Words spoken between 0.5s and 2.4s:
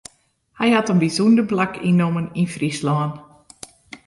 Hy hat in bysûnder plak ynnommen